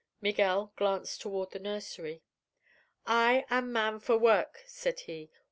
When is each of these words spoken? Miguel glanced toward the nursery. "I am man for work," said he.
Miguel 0.19 0.73
glanced 0.77 1.21
toward 1.21 1.51
the 1.51 1.59
nursery. 1.59 2.23
"I 3.05 3.45
am 3.51 3.71
man 3.71 3.99
for 3.99 4.17
work," 4.17 4.63
said 4.65 5.01
he. 5.01 5.29